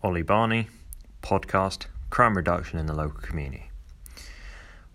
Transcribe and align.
Ollie 0.00 0.22
Barney, 0.22 0.68
podcast 1.22 1.86
Crime 2.08 2.36
Reduction 2.36 2.78
in 2.78 2.86
the 2.86 2.94
Local 2.94 3.20
Community. 3.20 3.68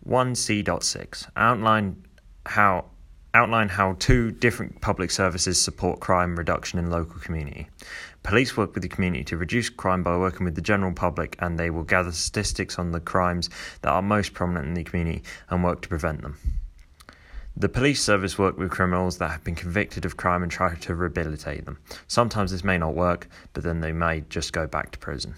1C.6 0.07 1.29
Outline 1.35 2.05
how 2.45 2.85
outline 3.33 3.67
how 3.67 3.97
two 3.99 4.31
different 4.31 4.79
public 4.79 5.11
services 5.11 5.59
support 5.59 5.99
crime 5.99 6.37
reduction 6.37 6.79
in 6.79 6.89
local 6.89 7.19
community. 7.19 7.67
Police 8.21 8.55
work 8.55 8.73
with 8.75 8.83
the 8.83 8.87
community 8.87 9.25
to 9.25 9.35
reduce 9.35 9.69
crime 9.69 10.03
by 10.03 10.15
working 10.15 10.45
with 10.45 10.55
the 10.55 10.61
general 10.61 10.93
public 10.93 11.35
and 11.39 11.59
they 11.59 11.69
will 11.69 11.83
gather 11.83 12.13
statistics 12.13 12.79
on 12.79 12.91
the 12.91 13.01
crimes 13.01 13.49
that 13.81 13.89
are 13.89 14.01
most 14.01 14.33
prominent 14.33 14.67
in 14.67 14.73
the 14.73 14.83
community 14.85 15.23
and 15.49 15.65
work 15.65 15.81
to 15.81 15.89
prevent 15.89 16.21
them. 16.21 16.37
The 17.55 17.69
police 17.69 18.01
service 18.01 18.39
work 18.39 18.57
with 18.57 18.71
criminals 18.71 19.19
that 19.19 19.29
have 19.29 19.43
been 19.43 19.53
convicted 19.53 20.05
of 20.05 20.17
crime 20.17 20.41
and 20.41 20.51
try 20.51 20.73
to 20.73 20.95
rehabilitate 20.95 21.65
them. 21.65 21.77
Sometimes 22.07 22.51
this 22.51 22.63
may 22.63 22.79
not 22.79 22.95
work, 22.95 23.27
but 23.53 23.63
then 23.63 23.79
they 23.79 23.91
may 23.91 24.21
just 24.29 24.53
go 24.53 24.65
back 24.65 24.91
to 24.91 24.97
prison. 24.97 25.35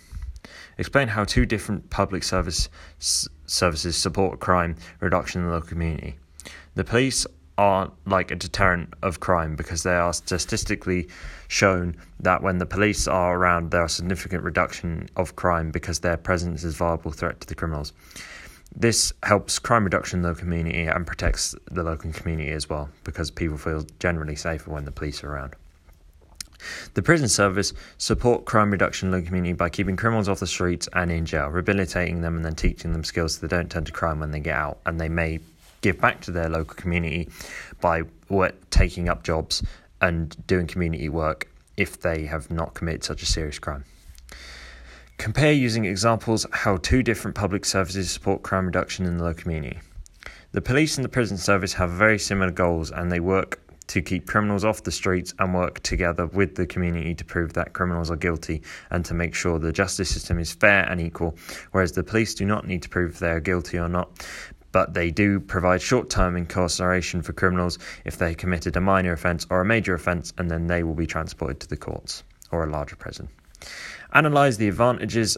Explain 0.78 1.10
how 1.10 1.26
two 1.26 1.46
different 1.46 1.90
public 1.90 2.24
service 2.24 2.70
s- 3.00 3.28
services 3.48 3.98
support 3.98 4.40
crime 4.40 4.78
reduction 5.02 5.42
in 5.42 5.48
the 5.48 5.54
local 5.54 5.68
community. 5.68 6.16
The 6.76 6.86
police 6.86 7.28
are 7.58 7.92
like 8.06 8.32
a 8.32 8.36
deterrent 8.36 8.94
of 9.02 9.20
crime 9.20 9.56
because 9.56 9.84
they 9.84 9.96
are 9.96 10.14
statistically 10.14 11.08
shown 11.48 11.96
that 12.20 12.42
when 12.42 12.58
the 12.58 12.66
police 12.66 13.08
are 13.08 13.38
around, 13.38 13.72
there 13.72 13.82
are 13.82 13.88
significant 13.90 14.44
reduction 14.44 15.10
of 15.16 15.36
crime 15.36 15.72
because 15.72 16.00
their 16.00 16.18
presence 16.18 16.64
is 16.64 16.76
a 16.76 16.78
viable 16.78 17.12
threat 17.12 17.42
to 17.42 17.48
the 17.48 17.56
criminals. 17.56 17.94
This 18.76 19.14
helps 19.24 19.58
crime 19.58 19.86
reduction 19.86 20.20
in 20.20 20.24
the 20.24 20.30
local 20.30 20.42
community 20.42 20.86
and 20.86 21.08
protects 21.08 21.56
the 21.72 21.84
local 21.84 22.12
community 22.12 22.52
as 22.52 22.70
well 22.70 22.90
because 23.04 23.32
people 23.32 23.58
feel 23.58 23.86
generally 24.00 24.36
safer 24.36 24.70
when 24.70 24.84
the 24.84 24.92
police 24.92 25.24
are 25.24 25.32
around. 25.32 25.56
The 26.94 27.02
prison 27.02 27.30
service 27.30 27.74
support 27.98 28.46
crime 28.46 28.72
reduction 28.72 29.14
in 29.14 29.20
the 29.20 29.26
community 29.26 29.54
by 29.54 29.70
keeping 29.70 29.96
criminals 29.96 30.28
off 30.28 30.40
the 30.40 30.48
streets 30.48 30.90
and 30.94 31.12
in 31.12 31.26
jail, 31.26 31.48
rehabilitating 31.48 32.22
them 32.22 32.36
and 32.36 32.44
then 32.44 32.56
teaching 32.56 32.92
them 32.92 33.04
skills 33.04 33.36
so 33.36 33.48
they 33.48 33.56
don't 33.56 33.70
turn 33.72 33.86
to 33.86 33.92
crime 33.92 34.20
when 34.20 34.32
they 34.32 34.40
get 34.40 34.56
out 34.56 34.80
and 34.86 35.00
they 35.00 35.10
may 35.10 35.40
give 35.82 36.02
back 36.02 36.20
to 36.22 36.32
their 36.32 36.50
local 36.50 36.76
community 36.76 37.30
by 37.80 38.02
taking 38.72 39.08
up 39.08 39.24
jobs 39.24 39.64
and 40.02 40.36
doing 40.48 40.68
community 40.68 41.08
work 41.08 41.48
if 41.78 42.02
they 42.02 42.26
have 42.26 42.50
not 42.52 42.74
committed 42.74 43.04
such 43.04 43.22
a 43.22 43.26
serious 43.26 43.60
crime. 43.60 43.86
Compare 45.18 45.54
using 45.54 45.86
examples 45.86 46.46
how 46.52 46.78
two 46.78 47.02
different 47.02 47.36
public 47.36 47.66
services 47.66 48.12
support 48.12 48.44
crime 48.44 48.66
reduction 48.66 49.06
in 49.06 49.18
the 49.18 49.24
local 49.24 49.44
community. 49.44 49.80
The 50.52 50.62
police 50.62 50.98
and 50.98 51.06
the 51.06 51.10
prison 51.10 51.38
service 51.38 51.74
have 51.74 51.90
very 51.92 52.20
similar 52.20 52.52
goals 52.52 52.92
and 52.92 53.12
they 53.12 53.20
work 53.20 53.62
to 53.88 54.02
keep 54.02 54.28
criminals 54.28 54.66
off 54.66 54.84
the 54.84 54.92
streets 54.92 55.34
and 55.40 55.54
work 55.54 55.82
together 55.84 56.28
with 56.28 56.56
the 56.56 56.66
community 56.66 57.16
to 57.16 57.26
prove 57.26 57.54
that 57.54 57.74
criminals 57.74 58.12
are 58.12 58.16
guilty 58.16 58.62
and 58.90 59.06
to 59.06 59.14
make 59.14 59.34
sure 59.34 59.60
the 59.60 59.72
justice 59.72 60.10
system 60.10 60.40
is 60.40 60.52
fair 60.52 60.84
and 60.90 61.00
equal, 61.00 61.36
whereas 61.72 61.92
the 61.94 62.04
police 62.04 62.34
do 62.36 62.46
not 62.46 62.68
need 62.68 62.82
to 62.82 62.90
prove 62.90 63.20
they 63.20 63.32
are 63.32 63.40
guilty 63.40 63.78
or 63.78 63.90
not. 63.90 64.28
But 64.72 64.94
they 64.94 65.12
do 65.12 65.40
provide 65.40 65.82
short 65.82 66.10
term 66.10 66.36
incarceration 66.36 67.22
for 67.22 67.34
criminals 67.34 67.80
if 68.04 68.18
they 68.18 68.36
committed 68.36 68.76
a 68.76 68.82
minor 68.82 69.14
offence 69.14 69.48
or 69.50 69.62
a 69.62 69.66
major 69.66 69.94
offence, 69.94 70.34
and 70.38 70.52
then 70.52 70.68
they 70.68 70.84
will 70.84 70.96
be 70.96 71.08
transported 71.08 71.62
to 71.62 71.68
the 71.68 71.78
courts 71.78 72.24
or 72.52 72.66
a 72.66 72.70
larger 72.70 72.98
prison. 72.98 73.30
Analyse 74.14 74.58
the 74.58 74.68
advantages 74.68 75.38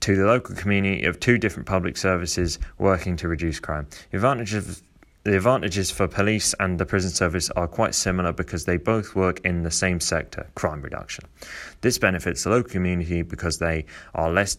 to 0.00 0.16
the 0.16 0.26
local 0.26 0.54
community 0.54 1.04
of 1.04 1.18
two 1.18 1.38
different 1.38 1.66
public 1.66 1.96
services 1.96 2.58
working 2.78 3.16
to 3.16 3.28
reduce 3.28 3.58
crime. 3.58 3.88
The 4.10 4.18
advantages 4.18 4.82
the 5.22 5.36
advantages 5.36 5.90
for 5.90 6.08
police 6.08 6.54
and 6.60 6.78
the 6.78 6.86
prison 6.86 7.10
service 7.10 7.50
are 7.50 7.68
quite 7.68 7.94
similar 7.94 8.32
because 8.32 8.64
they 8.64 8.78
both 8.78 9.14
work 9.14 9.38
in 9.40 9.62
the 9.62 9.70
same 9.70 10.00
sector, 10.00 10.46
crime 10.54 10.80
reduction. 10.80 11.26
This 11.82 11.98
benefits 11.98 12.44
the 12.44 12.50
local 12.50 12.70
community 12.70 13.20
because 13.20 13.58
they 13.58 13.84
are 14.14 14.30
less 14.30 14.56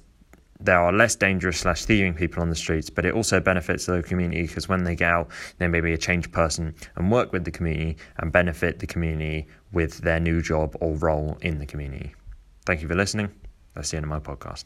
there 0.60 0.80
are 0.80 0.94
less 0.94 1.16
dangerous 1.16 1.58
slash 1.58 1.86
thieving 1.86 2.14
people 2.14 2.44
on 2.44 2.52
the 2.52 2.56
streets, 2.56 2.92
but 2.92 3.04
it 3.04 3.16
also 3.16 3.40
benefits 3.40 3.88
the 3.88 3.94
local 3.94 4.10
community 4.10 4.44
because 4.44 4.70
when 4.70 4.84
they 4.84 4.96
get 4.96 5.12
out, 5.12 5.30
they 5.58 5.68
may 5.68 5.82
be 5.82 5.94
a 5.94 5.98
changed 5.98 6.32
person 6.32 6.76
and 6.96 7.12
work 7.12 7.34
with 7.34 7.46
the 7.46 7.52
community 7.52 7.98
and 8.18 8.32
benefit 8.32 8.78
the 8.78 8.86
community 8.86 9.48
with 9.72 9.98
their 10.02 10.20
new 10.20 10.40
job 10.40 10.76
or 10.80 10.94
role 10.98 11.36
in 11.42 11.58
the 11.58 11.66
community. 11.66 12.14
Thank 12.66 12.82
you 12.82 12.88
for 12.88 12.96
listening. 12.96 13.32
That's 13.74 13.92
the 13.92 13.98
end 13.98 14.06
of 14.06 14.10
my 14.10 14.20
podcast. 14.20 14.66